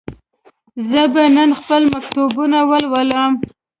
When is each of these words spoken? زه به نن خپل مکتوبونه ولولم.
زه 0.89 1.01
به 1.13 1.23
نن 1.35 1.49
خپل 1.59 1.81
مکتوبونه 1.93 2.59
ولولم. 2.69 3.33